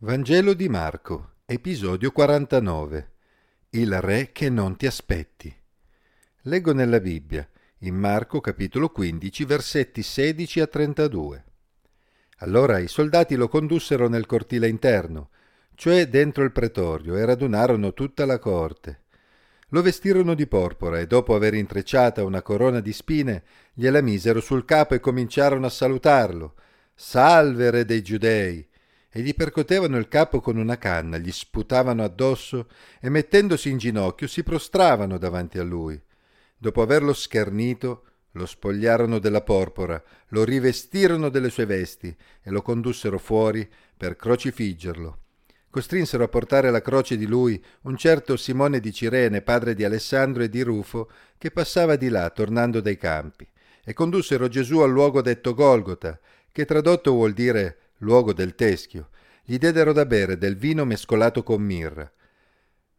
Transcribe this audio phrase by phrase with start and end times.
[0.00, 3.10] Vangelo di Marco, episodio 49.
[3.70, 5.52] Il re che non ti aspetti.
[6.42, 7.44] Leggo nella Bibbia,
[7.78, 11.44] in Marco capitolo 15, versetti 16 a 32.
[12.36, 15.30] Allora i soldati lo condussero nel cortile interno,
[15.74, 19.00] cioè dentro il pretorio, e radunarono tutta la corte.
[19.70, 23.42] Lo vestirono di porpora e dopo aver intrecciata una corona di spine,
[23.74, 26.54] gliela misero sul capo e cominciarono a salutarlo.
[26.94, 28.67] Salve, re dei giudei!
[29.10, 32.68] E gli percotevano il capo con una canna, gli sputavano addosso
[33.00, 36.00] e mettendosi in ginocchio si prostravano davanti a lui.
[36.56, 43.18] Dopo averlo schernito, lo spogliarono della porpora, lo rivestirono delle sue vesti e lo condussero
[43.18, 45.20] fuori per crocifiggerlo.
[45.70, 50.42] Costrinsero a portare la croce di lui un certo Simone di Cirene, padre di Alessandro
[50.42, 53.46] e di Rufo, che passava di là tornando dai campi,
[53.84, 56.18] e condussero Gesù al luogo detto Golgota,
[56.50, 59.10] che tradotto vuol dire luogo del teschio,
[59.44, 62.10] gli diedero da bere del vino mescolato con mirra,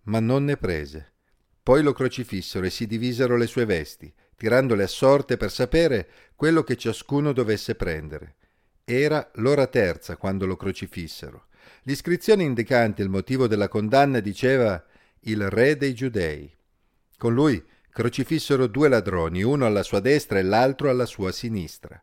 [0.03, 1.13] ma non ne prese.
[1.61, 6.63] Poi lo crocifissero e si divisero le sue vesti, tirandole a sorte per sapere quello
[6.63, 8.35] che ciascuno dovesse prendere.
[8.83, 11.47] Era l'ora terza quando lo crocifissero.
[11.83, 14.83] L'iscrizione indicante il motivo della condanna diceva
[15.21, 16.51] il re dei giudei.
[17.17, 22.01] Con lui crocifissero due ladroni, uno alla sua destra e l'altro alla sua sinistra.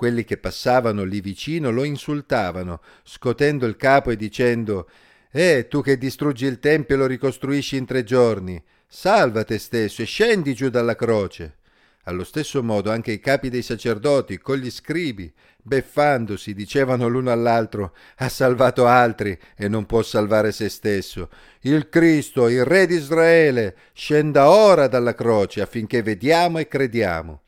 [0.00, 4.88] Quelli che passavano lì vicino lo insultavano, scotendo il capo e dicendo
[5.30, 10.00] Eh, tu che distruggi il tempio e lo ricostruisci in tre giorni, salva te stesso
[10.00, 11.58] e scendi giù dalla croce.
[12.04, 15.30] Allo stesso modo anche i capi dei sacerdoti, con gli scribi,
[15.62, 21.28] beffandosi, dicevano l'uno all'altro ha salvato altri e non può salvare se stesso.
[21.60, 27.42] Il Cristo, il Re di Israele, scenda ora dalla croce affinché vediamo e crediamo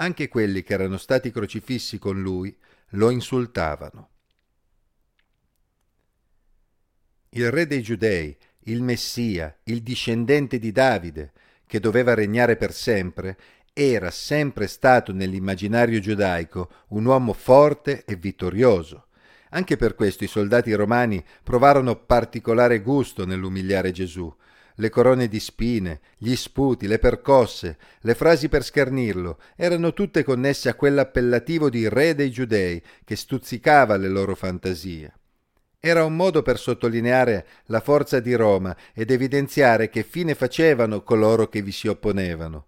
[0.00, 2.54] anche quelli che erano stati crocifissi con lui
[2.90, 4.08] lo insultavano.
[7.30, 11.32] Il re dei giudei, il Messia, il discendente di Davide,
[11.66, 13.38] che doveva regnare per sempre,
[13.72, 19.06] era sempre stato nell'immaginario giudaico un uomo forte e vittorioso.
[19.50, 24.34] Anche per questo i soldati romani provarono particolare gusto nell'umiliare Gesù,
[24.80, 30.70] le corone di spine, gli sputi, le percosse, le frasi per schernirlo, erano tutte connesse
[30.70, 35.12] a quell'appellativo di re dei giudei che stuzzicava le loro fantasie.
[35.78, 41.48] Era un modo per sottolineare la forza di Roma ed evidenziare che fine facevano coloro
[41.48, 42.66] che vi si opponevano.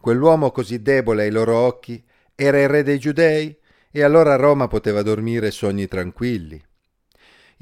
[0.00, 2.02] Quell'uomo così debole ai loro occhi
[2.34, 3.56] era il re dei giudei
[3.90, 6.62] e allora Roma poteva dormire sogni tranquilli.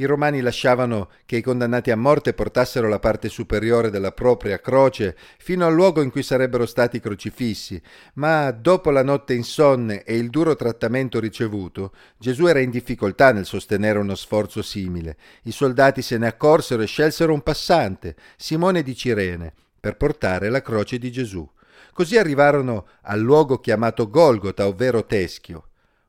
[0.00, 5.14] I romani lasciavano che i condannati a morte portassero la parte superiore della propria croce
[5.36, 7.78] fino al luogo in cui sarebbero stati crocifissi,
[8.14, 13.44] ma dopo la notte insonne e il duro trattamento ricevuto, Gesù era in difficoltà nel
[13.44, 15.18] sostenere uno sforzo simile.
[15.42, 20.62] I soldati se ne accorsero e scelsero un passante, Simone di Cirene, per portare la
[20.62, 21.46] croce di Gesù.
[21.92, 25.64] Così arrivarono al luogo chiamato Golgota, ovvero Teschio,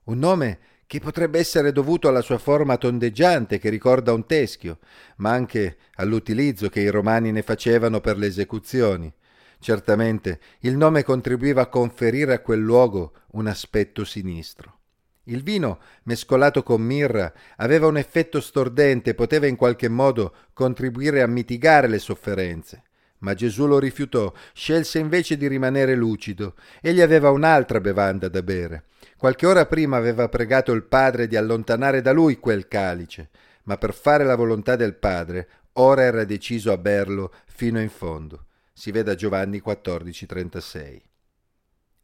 [0.06, 0.60] un nome
[0.92, 4.80] che potrebbe essere dovuto alla sua forma tondeggiante che ricorda un teschio,
[5.20, 9.10] ma anche all'utilizzo che i romani ne facevano per le esecuzioni.
[9.62, 14.80] Certamente il nome contribuiva a conferire a quel luogo un aspetto sinistro.
[15.24, 21.22] Il vino, mescolato con mirra, aveva un effetto stordente e poteva in qualche modo contribuire
[21.22, 22.84] a mitigare le sofferenze.
[23.20, 26.56] Ma Gesù lo rifiutò, scelse invece di rimanere lucido.
[26.82, 28.88] Egli aveva un'altra bevanda da bere.
[29.22, 33.30] Qualche ora prima aveva pregato il Padre di allontanare da lui quel calice,
[33.66, 38.48] ma per fare la volontà del Padre ora era deciso a berlo fino in fondo.
[38.74, 41.04] Si veda Giovanni 14:36.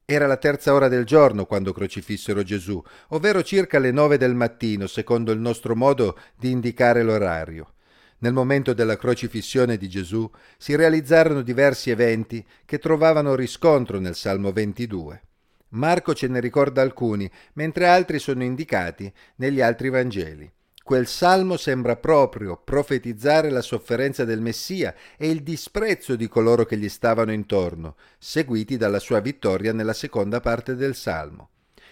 [0.06, 4.86] Era la terza ora del giorno quando crocifissero Gesù, ovvero circa le nove del mattino,
[4.86, 7.74] secondo il nostro modo di indicare l'orario.
[8.20, 14.52] Nel momento della crocifissione di Gesù si realizzarono diversi eventi che trovavano riscontro nel Salmo
[14.52, 15.22] 22.
[15.70, 20.52] Marco ce ne ricorda alcuni, mentre altri sono indicati negli altri Vangeli.
[20.84, 26.78] Quel salmo sembra proprio profetizzare la sofferenza del Messia e il disprezzo di coloro che
[26.78, 31.50] gli stavano intorno, seguiti dalla sua vittoria nella seconda parte del salmo.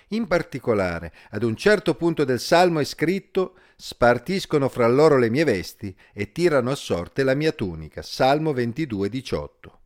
[0.10, 5.44] In particolare, ad un certo punto del salmo è scritto Spartiscono fra loro le mie
[5.44, 8.02] vesti e tirano a sorte la mia tunica.
[8.02, 9.80] Salmo 22, 18.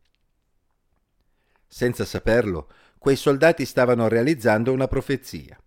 [1.66, 2.68] Senza saperlo,
[3.00, 5.58] quei soldati stavano realizzando una profezia.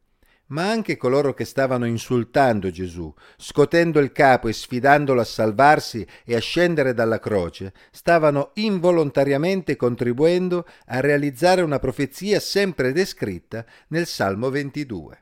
[0.49, 6.35] Ma anche coloro che stavano insultando Gesù, scotendo il capo e sfidandolo a salvarsi e
[6.35, 14.51] a scendere dalla croce, stavano involontariamente contribuendo a realizzare una profezia sempre descritta nel Salmo
[14.51, 15.21] 22.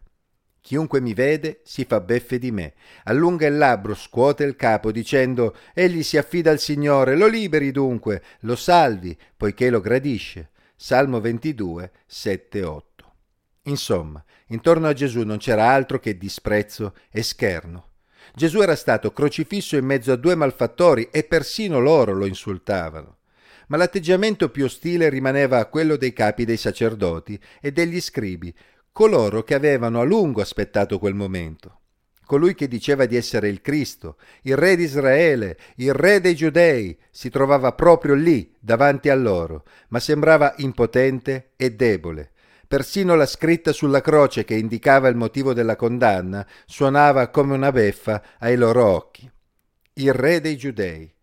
[0.60, 2.74] Chiunque mi vede si fa beffe di me,
[3.06, 8.22] allunga il labbro, scuote il capo, dicendo Egli si affida al Signore, lo liberi dunque,
[8.42, 10.51] lo salvi, poiché lo gradisce.
[10.84, 13.14] Salmo 22, 7, 8.
[13.66, 17.90] Insomma, intorno a Gesù non c'era altro che disprezzo e scherno.
[18.34, 23.18] Gesù era stato crocifisso in mezzo a due malfattori e persino loro lo insultavano.
[23.68, 28.52] Ma l'atteggiamento più ostile rimaneva quello dei capi dei sacerdoti e degli scribi,
[28.92, 31.81] coloro che avevano a lungo aspettato quel momento.
[32.32, 36.98] Colui che diceva di essere il Cristo, il re di Israele, il re dei giudei,
[37.10, 42.32] si trovava proprio lì, davanti a loro, ma sembrava impotente e debole.
[42.70, 48.24] Persino la scritta sulla croce che indicava il motivo della condanna suonava come una beffa
[48.40, 49.30] ai loro occhi.
[49.96, 51.14] Il re dei giudei,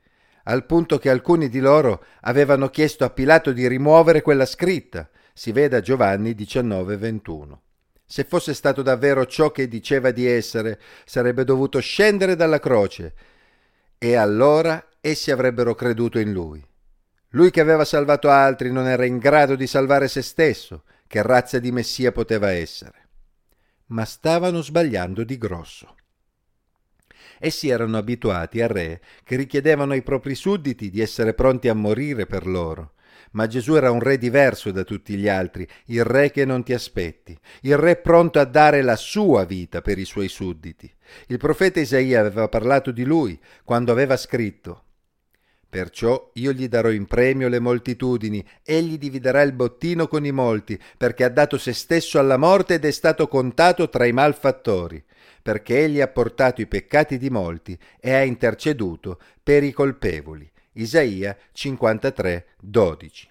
[0.43, 5.52] al punto che alcuni di loro avevano chiesto a Pilato di rimuovere quella scritta, si
[5.52, 7.60] veda Giovanni 19:21.
[8.10, 13.14] Se fosse stato davvero ciò che diceva di essere, sarebbe dovuto scendere dalla croce
[13.99, 16.66] e allora essi avrebbero creduto in lui.
[17.32, 21.58] Lui che aveva salvato altri non era in grado di salvare se stesso, che razza
[21.58, 23.08] di Messia poteva essere.
[23.88, 25.94] Ma stavano sbagliando di grosso.
[27.38, 32.25] Essi erano abituati a re che richiedevano ai propri sudditi di essere pronti a morire
[32.25, 32.94] per loro,
[33.32, 36.72] ma Gesù era un re diverso da tutti gli altri, il re che non ti
[36.72, 40.92] aspetti, il re pronto a dare la sua vita per i suoi sudditi.
[41.26, 44.82] Il profeta Isaia aveva parlato di lui quando aveva scritto
[45.70, 50.81] Perciò io gli darò in premio le moltitudini, egli dividerà il bottino con i molti,
[50.96, 55.04] perché ha dato se stesso alla morte ed è stato contato tra i malfattori,
[55.42, 60.50] perché egli ha portato i peccati di molti e ha interceduto per i colpevoli.
[60.73, 63.29] Isaia 53, 12.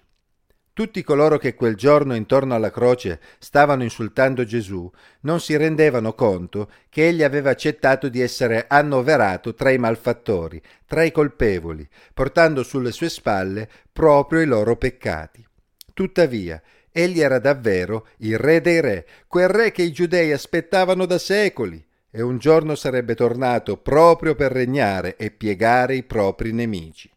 [0.72, 4.88] Tutti coloro che quel giorno intorno alla croce stavano insultando Gesù
[5.22, 11.02] non si rendevano conto che egli aveva accettato di essere annoverato tra i malfattori, tra
[11.02, 15.44] i colpevoli, portando sulle sue spalle proprio i loro peccati.
[15.92, 16.62] Tuttavia,
[16.92, 21.84] egli era davvero il re dei re, quel re che i giudei aspettavano da secoli,
[22.10, 27.10] e un giorno sarebbe tornato proprio per regnare e piegare i propri nemici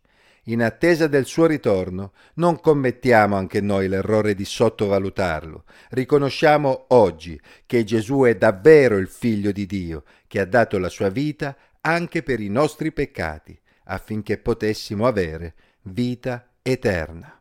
[0.46, 5.66] in attesa del suo ritorno, non commettiamo anche noi l'errore di sottovalutarlo.
[5.90, 11.10] Riconosciamo oggi che Gesù è davvero il Figlio di Dio, che ha dato la sua
[11.10, 15.54] vita anche per i nostri peccati, affinché potessimo avere
[15.84, 17.41] vita eterna.